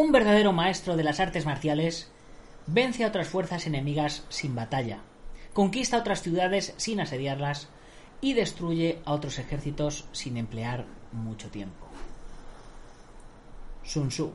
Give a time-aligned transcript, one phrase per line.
[0.00, 2.10] un verdadero maestro de las artes marciales,
[2.66, 5.00] vence a otras fuerzas enemigas sin batalla,
[5.52, 7.68] conquista otras ciudades sin asediarlas
[8.22, 11.86] y destruye a otros ejércitos sin emplear mucho tiempo.
[13.82, 14.32] Sun Tzu.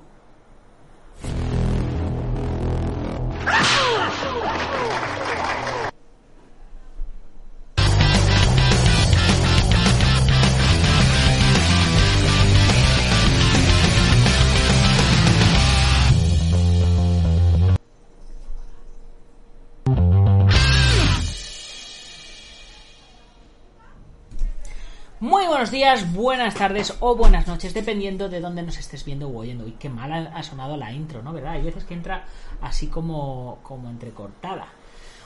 [25.65, 29.67] Buenos días, buenas tardes o buenas noches, dependiendo de dónde nos estés viendo o oyendo.
[29.67, 31.33] Y qué mal ha sonado la intro, ¿no?
[31.33, 31.53] ¿Verdad?
[31.53, 32.23] Hay veces que entra
[32.61, 34.67] así como, como entrecortada.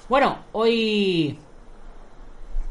[0.08, 1.38] Bueno, hoy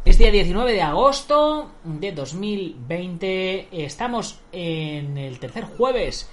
[0.02, 3.84] es día 19 de agosto de 2020.
[3.84, 6.30] Estamos en el tercer jueves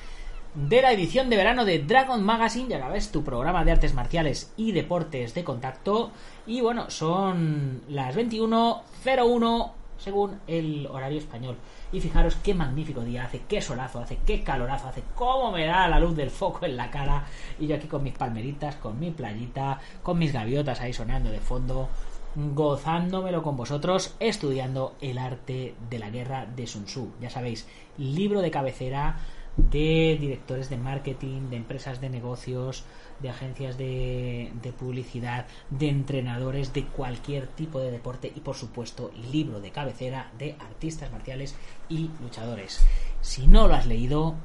[0.53, 4.53] de la edición de verano de Dragon Magazine, ya sabes, tu programa de artes marciales
[4.55, 6.11] y deportes de contacto.
[6.47, 11.55] Y bueno, son las 21.01 según el horario español.
[11.91, 15.87] Y fijaros qué magnífico día hace, qué solazo hace, qué calorazo hace, cómo me da
[15.87, 17.25] la luz del foco en la cara.
[17.59, 21.39] Y yo aquí con mis palmeritas, con mi playita, con mis gaviotas ahí sonando de
[21.39, 21.89] fondo,
[22.35, 27.11] gozándomelo con vosotros, estudiando el arte de la guerra de Sun Tzu.
[27.21, 29.17] Ya sabéis, libro de cabecera
[29.57, 32.85] de directores de marketing, de empresas de negocios,
[33.19, 39.61] de agencias de, publicidad, de entrenadores de cualquier tipo de deporte y por supuesto libro
[39.61, 41.55] de cabecera de artistas marciales
[41.89, 42.85] y luchadores.
[43.21, 44.35] Si no lo has leído,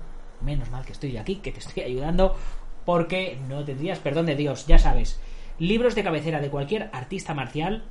[0.40, 2.36] menos mal que estoy aquí, que te estoy ayudando,
[2.84, 5.20] porque no tendrías perdón de Dios, ya sabes.
[5.58, 7.84] Libros de cabecera de cualquier artista marcial,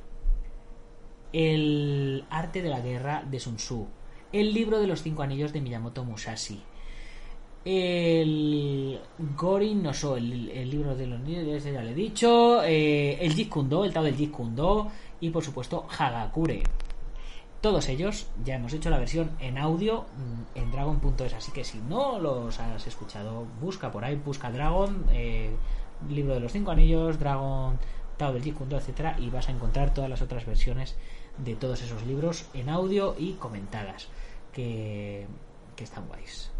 [1.32, 3.86] el arte de la guerra de Sun Tzu,
[4.32, 6.62] el libro de los cinco anillos de Miyamoto Musashi,
[7.64, 8.98] el
[9.36, 13.86] Gorin no so, el, libro de los niños, ya le he dicho, eh, el Kune
[13.86, 14.90] el Tao del Kune
[15.20, 16.62] y por supuesto Hagakure.
[17.60, 21.78] Todos ellos ya hemos hecho la versión en audio mm, en dragon.es, así que si
[21.78, 25.50] no los has escuchado, busca por ahí, busca Dragon, eh,
[26.08, 27.78] libro de los cinco anillos, Dragon,
[28.16, 30.96] Tao del Kune etcétera, y vas a encontrar todas las otras versiones
[31.36, 34.08] de todos esos libros en audio y comentadas
[34.52, 35.26] que,
[35.76, 36.50] que están guays.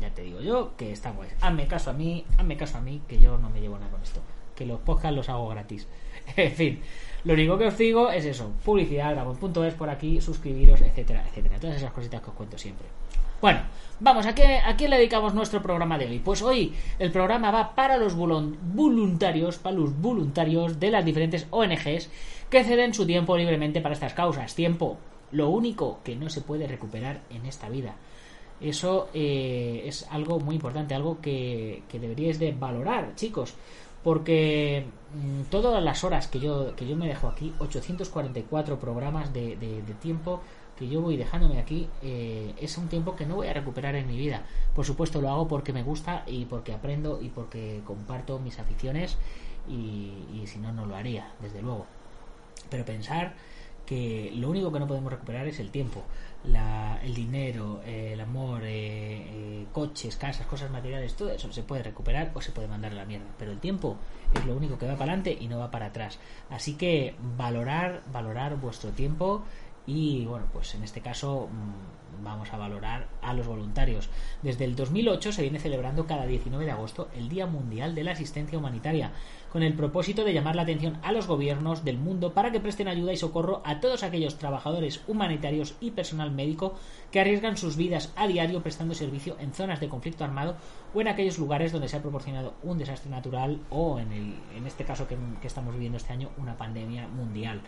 [0.00, 1.28] Ya te digo yo que está guay.
[1.40, 4.02] Hazme caso a mí, hazme caso a mí, que yo no me llevo nada con
[4.02, 4.20] esto.
[4.56, 5.86] Que los podcasts los hago gratis.
[6.36, 6.80] en fin,
[7.24, 9.16] lo único que os digo es eso: publicidad,
[9.66, 11.58] es por aquí, suscribiros, etcétera, etcétera.
[11.60, 12.86] Todas esas cositas que os cuento siempre.
[13.40, 13.60] Bueno,
[14.00, 16.18] vamos, ¿a, qué, ¿a quién le dedicamos nuestro programa de hoy?
[16.18, 22.10] Pues hoy el programa va para los voluntarios, para los voluntarios de las diferentes ONGs
[22.50, 24.54] que ceden su tiempo libremente para estas causas.
[24.54, 24.98] Tiempo,
[25.32, 27.94] lo único que no se puede recuperar en esta vida.
[28.60, 33.54] Eso eh, es algo muy importante, algo que, que, deberíais de valorar, chicos.
[34.02, 39.56] Porque mm, todas las horas que yo, que yo me dejo aquí, 844 programas de,
[39.56, 40.40] de, tiempo
[40.78, 44.06] que yo voy dejándome aquí, eh, es un tiempo que no voy a recuperar en
[44.06, 44.44] mi vida.
[44.74, 49.18] Por supuesto lo hago porque me gusta y porque aprendo y porque comparto mis aficiones
[49.68, 51.86] y, y si no, no lo haría, desde luego.
[52.70, 53.34] Pero pensar
[53.90, 56.04] que lo único que no podemos recuperar es el tiempo
[57.02, 62.30] el dinero, el amor, eh, eh, coches, casas, cosas materiales, todo eso se puede recuperar
[62.34, 63.26] o se puede mandar a la mierda.
[63.36, 63.96] Pero el tiempo
[64.34, 66.18] es lo único que va para adelante y no va para atrás.
[66.48, 69.42] Así que valorar, valorar vuestro tiempo
[69.90, 74.08] y bueno, pues en este caso mm, vamos a valorar a los voluntarios.
[74.42, 78.12] Desde el 2008 se viene celebrando cada 19 de agosto el Día Mundial de la
[78.12, 79.10] Asistencia Humanitaria
[79.50, 82.86] con el propósito de llamar la atención a los gobiernos del mundo para que presten
[82.86, 86.74] ayuda y socorro a todos aquellos trabajadores humanitarios y personal médico
[87.10, 90.54] que arriesgan sus vidas a diario prestando servicio en zonas de conflicto armado
[90.94, 94.66] o en aquellos lugares donde se ha proporcionado un desastre natural o en, el, en
[94.68, 97.62] este caso que, que estamos viviendo este año una pandemia mundial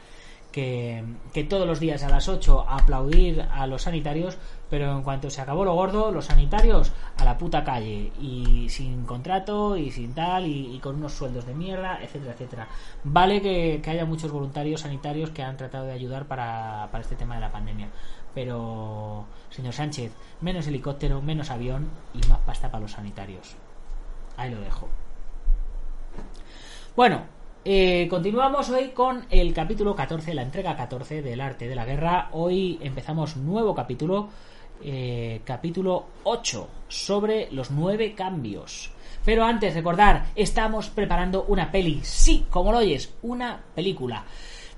[0.52, 1.02] que,
[1.48, 4.38] todos los días a las 8 aplaudir a los sanitarios,
[4.70, 9.04] pero en cuanto se acabó lo gordo, los sanitarios a la puta calle y sin
[9.04, 12.68] contrato y sin tal y, con unos sueldos de mierda, etcétera, etcétera.
[13.02, 17.34] Vale que, haya muchos voluntarios sanitarios que han tratado de ayudar para, para este tema
[17.34, 17.88] de la pandemia,
[18.34, 23.56] pero señor Sánchez, menos helicóptero, menos avión y más pasta para los sanitarios.
[24.36, 24.88] Ahí lo dejo.
[26.94, 27.22] Bueno,
[27.64, 32.28] eh, continuamos hoy con el capítulo 14, la entrega 14 del arte de la guerra.
[32.32, 34.28] Hoy empezamos nuevo capítulo,
[34.82, 38.90] eh, capítulo 8, sobre los nueve cambios.
[39.24, 42.00] Pero antes, recordar, estamos preparando una peli.
[42.02, 44.24] Sí, como lo oyes, una película.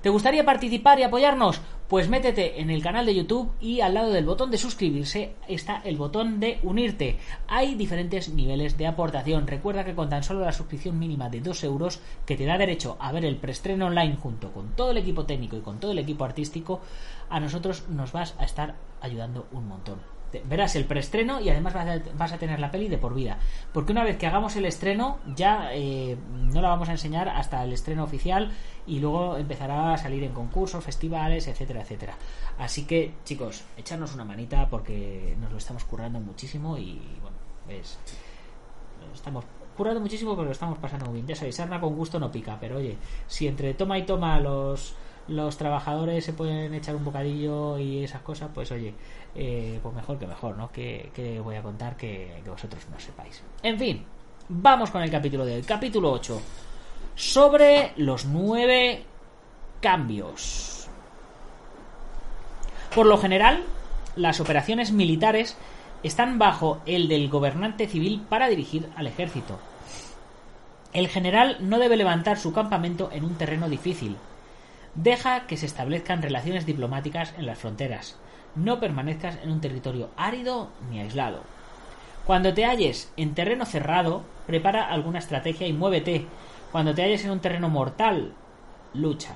[0.05, 1.61] ¿Te gustaría participar y apoyarnos?
[1.87, 5.81] Pues métete en el canal de YouTube y al lado del botón de suscribirse está
[5.83, 7.17] el botón de unirte.
[7.47, 9.47] Hay diferentes niveles de aportación.
[9.47, 12.97] Recuerda que con tan solo la suscripción mínima de 2 euros, que te da derecho
[12.99, 15.97] a ver el preestreno online junto con todo el equipo técnico y con todo el
[15.97, 16.81] equipo artístico,
[17.27, 20.14] a nosotros nos vas a estar ayudando un montón
[20.45, 21.73] verás el preestreno y además
[22.15, 23.37] vas a, tener la peli de por vida.
[23.73, 27.63] Porque una vez que hagamos el estreno, ya eh, no la vamos a enseñar hasta
[27.63, 28.51] el estreno oficial
[28.87, 32.15] y luego empezará a salir en concursos, festivales, etcétera, etcétera.
[32.57, 37.37] Así que, chicos, echarnos una manita porque nos lo estamos currando muchísimo y, bueno,
[37.69, 37.97] es.
[39.13, 39.45] Estamos
[39.77, 41.27] currando muchísimo porque lo estamos pasando muy bien.
[41.27, 42.97] Ya sabéis, sarna con gusto no pica, pero oye,
[43.27, 44.95] si entre toma y toma los
[45.27, 48.93] los trabajadores se pueden echar un bocadillo y esas cosas, pues oye,
[49.35, 50.71] eh, pues mejor que mejor, ¿no?
[50.71, 53.43] Que, voy a contar que, vosotros no sepáis.
[53.61, 54.03] En fin,
[54.49, 55.61] vamos con el capítulo de hoy.
[55.63, 56.41] Capítulo 8.
[57.15, 59.03] Sobre los nueve
[59.81, 60.87] cambios.
[62.93, 63.63] Por lo general,
[64.15, 65.57] las operaciones militares
[66.01, 69.59] están bajo el del gobernante civil para dirigir al ejército.
[70.93, 74.15] El general no debe levantar su campamento en un terreno difícil,
[74.95, 78.17] Deja que se establezcan relaciones diplomáticas en las fronteras.
[78.55, 81.41] No permanezcas en un territorio árido ni aislado.
[82.25, 86.25] Cuando te halles en terreno cerrado, prepara alguna estrategia y muévete.
[86.71, 88.33] Cuando te halles en un terreno mortal,
[88.93, 89.35] lucha.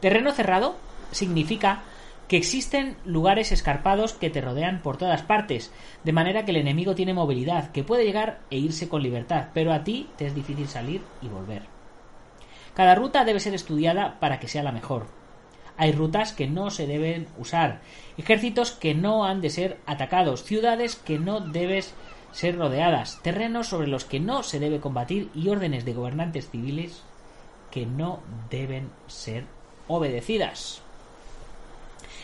[0.00, 0.76] Terreno cerrado
[1.10, 1.82] significa
[2.28, 5.72] que existen lugares escarpados que te rodean por todas partes,
[6.04, 9.72] de manera que el enemigo tiene movilidad, que puede llegar e irse con libertad, pero
[9.72, 11.62] a ti te es difícil salir y volver.
[12.74, 15.17] Cada ruta debe ser estudiada para que sea la mejor.
[15.78, 17.80] Hay rutas que no se deben usar,
[18.18, 21.94] ejércitos que no han de ser atacados, ciudades que no debes
[22.32, 27.02] ser rodeadas, terrenos sobre los que no se debe combatir y órdenes de gobernantes civiles
[27.70, 28.20] que no
[28.50, 29.44] deben ser
[29.86, 30.82] obedecidas.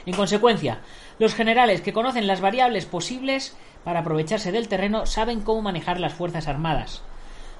[0.04, 0.80] En consecuencia,
[1.18, 6.12] los generales que conocen las variables posibles para aprovecharse del terreno saben cómo manejar las
[6.12, 7.02] fuerzas armadas,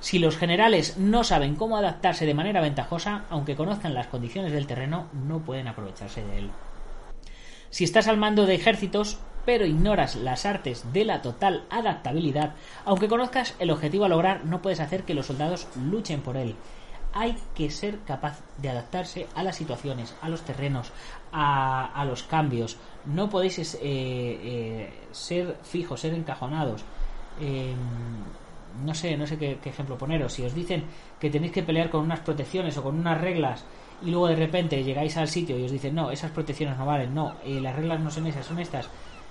[0.05, 4.67] si los generales no saben cómo adaptarse de manera ventajosa, aunque conozcan las condiciones del
[4.67, 6.51] terreno, no pueden aprovecharse de él.
[7.71, 12.53] Si estás al mando de ejércitos, pero ignoras las artes de la total adaptabilidad,
[12.85, 16.55] aunque conozcas el objetivo a lograr, no puedes hacer que los soldados luchen por él.
[17.15, 20.93] Hay que ser capaz de adaptarse a las situaciones, a los terrenos,
[21.33, 22.77] a, los cambios.
[23.07, 26.85] No podéis eh, eh, ser fijos, ser encajonados.
[27.41, 27.75] Em,
[28.83, 30.33] no sé, no sé qué, ejemplo poneros.
[30.33, 30.85] Si os dicen
[31.21, 33.65] que tenéis que pelear con unas protecciones o con unas reglas
[34.03, 37.15] y luego de repente llegáis al sitio y os dicen, no, esas protecciones no valen,
[37.15, 38.89] no, eh, las reglas no son esas, son estas.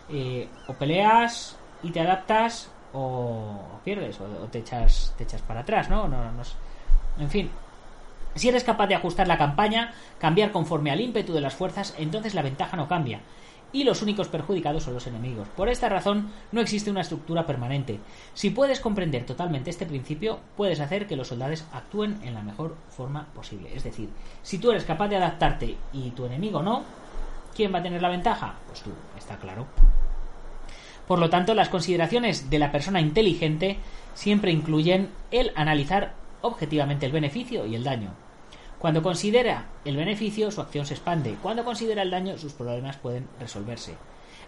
[0.10, 5.90] Eh, o peleas y te adaptas o, pierdes o, te echas te echas para atrás,
[5.90, 6.08] ¿no?
[6.08, 6.44] No, no,
[7.20, 7.50] En fin,
[8.36, 12.34] si eres capaz de ajustar la campaña, cambiar conforme al ímpetu de las fuerzas, entonces
[12.34, 13.20] la ventaja no cambia
[13.74, 15.48] y los únicos perjudicados son los enemigos.
[15.50, 18.00] Por esta razón no existe una estructura permanente.
[18.34, 22.78] Si puedes comprender totalmente este principio, puedes hacer que los soldados actúen en la mejor
[22.90, 23.76] forma posible.
[23.76, 24.10] Es decir,
[24.44, 26.84] si tú eres capaz de adaptarte y tu enemigo no,
[27.56, 28.56] ¿quién va a tener la ventaja?
[28.68, 29.66] Pues tú, está claro.
[31.08, 33.78] Por lo tanto, las consideraciones de la persona inteligente
[34.14, 38.12] siempre incluyen el analizar objetivamente el beneficio y el daño,
[38.84, 41.38] cuando considera el beneficio, su acción se expande.
[41.42, 43.96] Cuando considera el daño, sus problemas pueden resolverse.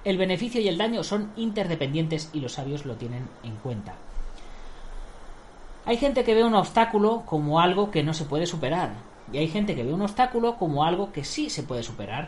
[0.04, 3.94] El beneficio y el daño son interdependientes y los sabios lo tienen en cuenta.
[5.86, 8.96] Hay gente que ve un obstáculo como algo que no se puede superar.
[9.32, 12.28] Y hay gente que ve un obstáculo como algo que sí se puede superar.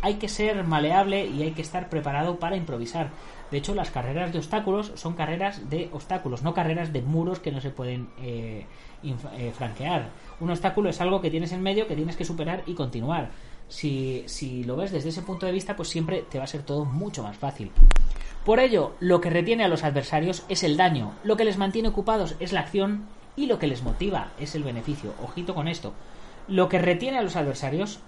[0.00, 3.10] Hay que ser maleable y hay que estar preparado para improvisar.
[3.50, 7.50] De hecho, las carreras de obstáculos son carreras de obstáculos, no carreras de muros que
[7.50, 8.66] no se pueden eh,
[9.02, 10.10] eh, franquear.
[10.40, 13.30] Un obstáculo es algo que tienes en medio que tienes que superar y continuar.
[13.68, 16.62] Si, si lo ves desde ese punto de vista, pues siempre te va a ser
[16.62, 17.70] todo mucho más fácil.
[18.44, 21.88] Por ello, lo que retiene a los adversarios es el daño, lo que les mantiene
[21.88, 25.14] ocupados es la acción y lo que les motiva es el beneficio.
[25.22, 25.92] Ojito con esto.
[26.48, 28.00] Lo que retiene a los adversarios,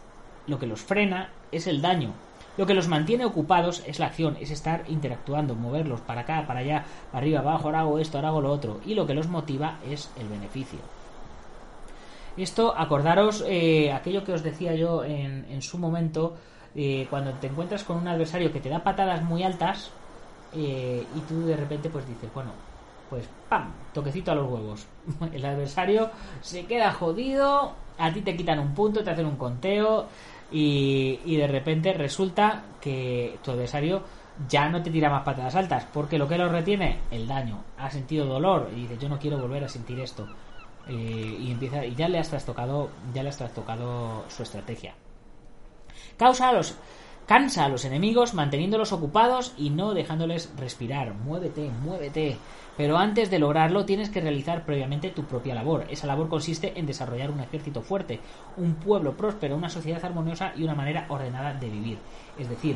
[0.51, 2.13] lo que los frena es el daño,
[2.57, 6.61] lo que los mantiene ocupados es la acción, es estar interactuando, moverlos para acá, para
[6.61, 8.81] allá, para arriba, abajo, ahora hago esto, ahora hago lo otro.
[8.85, 10.79] Y lo que los motiva es el beneficio.
[12.37, 16.37] Esto, acordaros eh, aquello que os decía yo en, su momento,
[16.75, 19.91] eh, cuando te encuentras con un adversario que te da patadas muy altas
[20.55, 22.53] eh, y tú de repente pues dices, bueno,
[23.09, 23.73] pues ¡pam!
[23.93, 24.87] Toquecito a los huevos.
[25.33, 30.07] El adversario se queda jodido, a ti te quitan un punto, te hacen un conteo,
[30.51, 34.03] y, de repente resulta que tu adversario
[34.49, 37.63] ya no te tira más patadas altas, porque lo que lo retiene, el daño.
[37.79, 40.27] Ha sentido dolor y dice, yo no quiero volver a sentir esto.
[40.89, 44.95] Eh, y empieza y ya le has trastocado ya le has trastocado su estrategia
[46.17, 46.75] Causa a los,
[47.31, 51.15] cansa a los enemigos manteniéndolos ocupados y no dejándoles respirar.
[51.15, 52.37] Muévete, muévete.
[52.77, 55.87] Pero antes de lograrlo tienes que realizar previamente tu propia labor.
[55.91, 58.19] Esa labor consiste en desarrollar un ejército fuerte,
[58.57, 61.99] un pueblo próspero, una sociedad armoniosa y una manera ordenada de vivir.
[62.37, 62.75] Es decir,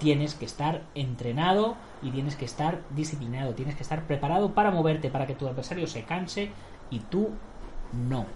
[0.00, 5.10] tienes que estar entrenado y tienes que estar disciplinado, tienes que estar preparado para moverte,
[5.10, 6.50] para que tu adversario se canse
[6.90, 7.30] y tú
[7.92, 8.26] no.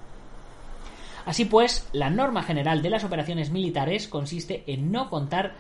[1.27, 5.55] Así pues, la norma general de las operaciones militares consiste en no contar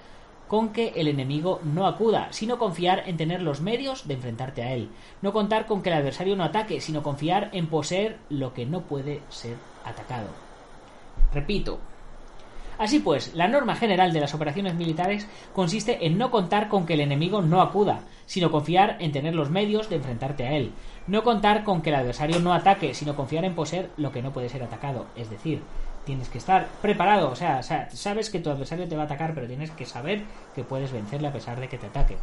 [0.46, 4.72] con que el enemigo no acuda, sino confiar en tener los medios de enfrentarte a
[4.72, 4.90] él.
[5.22, 8.82] No contar con que el adversario no ataque, sino confiar en poseer lo que no
[8.82, 10.28] puede ser atacado.
[11.34, 11.80] Repito.
[12.78, 16.94] Así pues, la norma general de las operaciones militares consiste en no contar con que
[16.94, 20.72] el enemigo no acuda, sino confiar en tener los medios de enfrentarte a él.
[21.06, 24.32] No contar con que el adversario no ataque, sino confiar en poseer lo que no
[24.32, 25.62] puede ser atacado, es decir,
[26.04, 29.46] tienes que estar preparado, o sea, sabes que tu adversario te va a atacar, pero
[29.48, 30.22] tienes que saber
[30.54, 32.16] que puedes vencerle a pesar de que te ataque.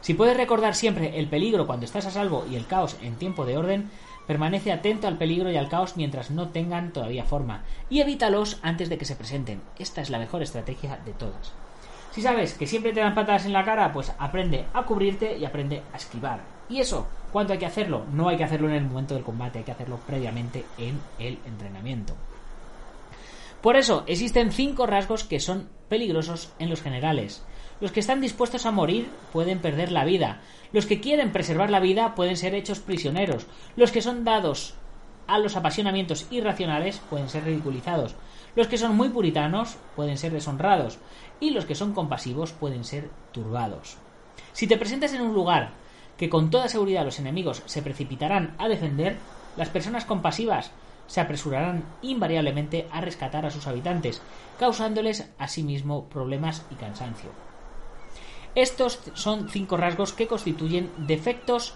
[0.00, 3.44] Si puedes recordar siempre el peligro cuando estás a salvo y el caos en tiempo
[3.44, 3.90] de orden,
[4.26, 8.88] permanece atento al peligro y al caos mientras no tengan todavía forma, y evítalos antes
[8.88, 9.62] de que se presenten.
[9.78, 11.52] Esta es la mejor estrategia de todas.
[12.12, 15.44] Si sabes que siempre te dan patadas en la cara, pues aprende a cubrirte y
[15.44, 16.40] aprende a esquivar.
[16.68, 17.08] ¿Y eso?
[17.32, 18.04] ¿Cuándo hay que hacerlo?
[18.12, 21.38] No hay que hacerlo en el momento del combate, hay que hacerlo previamente en el
[21.44, 22.14] entrenamiento.
[23.60, 27.44] Por eso existen cinco rasgos que son peligrosos en los generales.
[27.80, 30.40] Los que están dispuestos a morir pueden perder la vida.
[30.72, 33.46] Los que quieren preservar la vida pueden ser hechos prisioneros.
[33.76, 34.74] Los que son dados
[35.26, 38.14] a los apasionamientos irracionales pueden ser ridiculizados.
[38.54, 40.98] Los que son muy puritanos pueden ser deshonrados.
[41.40, 43.96] Y los que son compasivos pueden ser turbados.
[44.52, 45.72] Si te presentas en un lugar
[46.16, 49.16] que con toda seguridad los enemigos se precipitarán a defender,
[49.56, 50.70] las personas compasivas
[51.06, 54.22] se apresurarán invariablemente a rescatar a sus habitantes,
[54.58, 57.30] causándoles asimismo problemas y cansancio.
[58.54, 61.74] Estos son cinco rasgos que constituyen defectos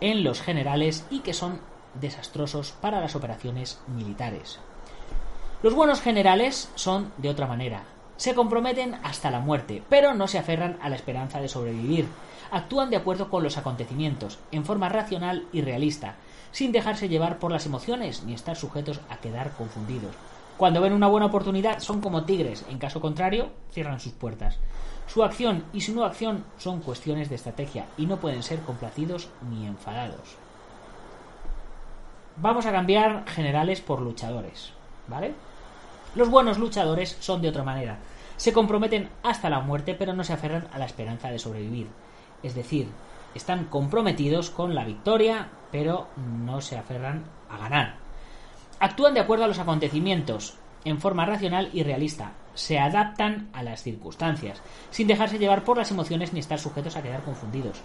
[0.00, 1.60] en los generales y que son
[2.00, 4.60] desastrosos para las operaciones militares.
[5.62, 7.82] Los buenos generales son de otra manera.
[8.16, 12.06] Se comprometen hasta la muerte, pero no se aferran a la esperanza de sobrevivir.
[12.52, 16.14] Actúan de acuerdo con los acontecimientos, en forma racional y realista,
[16.52, 20.14] sin dejarse llevar por las emociones ni estar sujetos a quedar confundidos.
[20.60, 24.58] Cuando ven una buena oportunidad son como tigres, en caso contrario, cierran sus puertas.
[25.06, 29.30] Su acción y su no acción son cuestiones de estrategia y no pueden ser complacidos
[29.48, 30.36] ni enfadados.
[32.36, 34.74] Vamos a cambiar generales por luchadores,
[35.08, 35.32] ¿vale?
[36.14, 37.96] Los buenos luchadores son de otra manera.
[38.36, 41.88] Se comprometen hasta la muerte, pero no se aferran a la esperanza de sobrevivir.
[42.42, 42.86] Es decir,
[43.34, 48.09] están comprometidos con la victoria, pero no se aferran a ganar.
[48.80, 52.32] Actúan de acuerdo a los acontecimientos, en forma racional y realista.
[52.54, 54.60] Se adaptan a las circunstancias,
[54.90, 57.80] sin dejarse llevar por las emociones ni estar sujetos a quedar confundidos.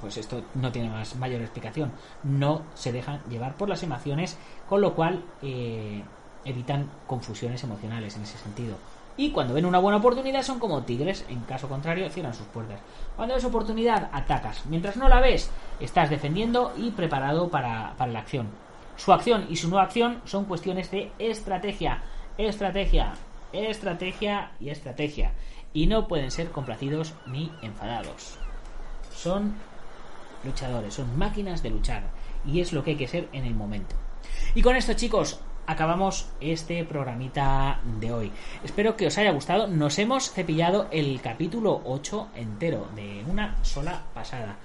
[0.00, 1.92] Pues esto no tiene más mayor explicación.
[2.22, 4.36] No se dejan llevar por las emociones,
[4.68, 6.02] con lo cual eh,
[6.44, 8.76] evitan confusiones emocionales en ese sentido.
[9.16, 12.80] Y cuando ven una buena oportunidad son como tigres, en caso contrario cierran sus puertas.
[13.14, 14.66] Cuando ves oportunidad, atacas.
[14.66, 18.63] Mientras no la ves, estás defendiendo y preparado para, la acción.
[18.96, 22.02] Su acción y su no acción son cuestiones de estrategia,
[22.38, 23.14] estrategia,
[23.52, 25.32] estrategia y estrategia.
[25.72, 28.38] Y no pueden ser complacidos ni enfadados.
[29.14, 29.54] Son
[30.44, 32.04] luchadores, son máquinas de luchar.
[32.46, 33.96] Y es lo que hay que ser en el momento.
[34.54, 38.32] Y con esto, chicos, acabamos este programita de hoy.
[38.62, 39.66] Espero que os haya gustado.
[39.66, 44.56] Nos hemos cepillado el capítulo 8 entero de una sola pasada.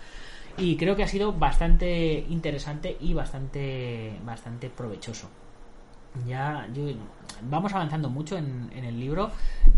[0.57, 5.29] Y creo que ha sido bastante interesante y bastante, bastante provechoso.
[6.27, 6.67] Ya
[7.43, 9.31] vamos avanzando mucho en, el libro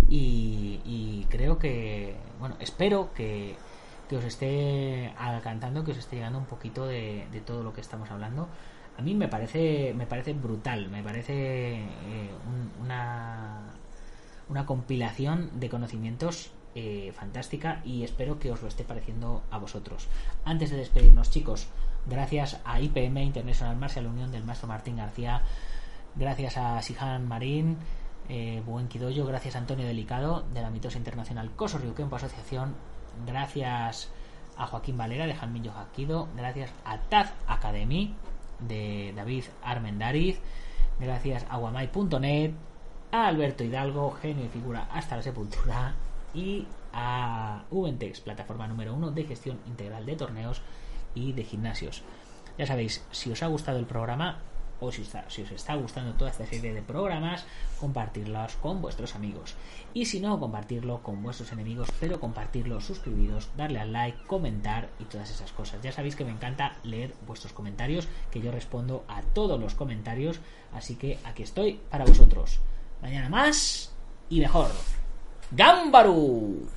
[0.10, 3.56] y, creo que, bueno, espero que,
[4.10, 8.10] que os esté alcanzando, que os esté llegando un poquito de todo lo que estamos
[8.10, 8.48] hablando
[8.98, 12.30] a mí me parece, me parece brutal, me parece eh,
[12.82, 13.62] una,
[14.50, 20.08] una compilación de conocimientos eh, fantástica y espero que os lo esté pareciendo a vosotros.
[20.46, 21.68] Antes de despedirnos, chicos,
[22.06, 25.42] gracias a IPM International Martial Unión del maestro Martín García,
[26.16, 27.78] gracias a Sihan Marín,
[28.30, 32.76] eh, Buen Quidoyo, gracias a Antonio Delicado de la mitosa internacional Coso Ryukenpo Asociación,
[33.26, 34.10] gracias
[34.58, 38.16] a Joaquín Valera de Janmin Hakido, gracias a Taz Academy
[38.60, 40.40] de David Armendariz,
[41.00, 42.52] gracias a guamay.net,
[43.12, 45.96] a Alberto Hidalgo, genio y figura hasta la sepultura,
[46.34, 50.62] y a Ubentex, plataforma número uno de gestión integral de torneos
[51.16, 52.04] y de gimnasios.
[52.58, 54.40] Ya sabéis, si os ha gustado el programa,
[54.82, 57.46] o si, si os está gustando toda esta serie de programas,
[57.80, 59.56] compartirlos con vuestros amigos.
[59.94, 65.06] Y si no, compartirlo con vuestros enemigos, pero compartirlo, suscribiros, darle al like, comentar y
[65.06, 65.82] todas esas cosas.
[65.84, 70.40] Ya sabéis que me encanta leer vuestros comentarios, que yo respondo a todos los comentarios,
[70.74, 72.60] así que aquí estoy para vosotros.
[73.02, 73.94] Mañana más
[74.30, 74.72] y mejor.
[75.54, 76.72] 頑張ろう。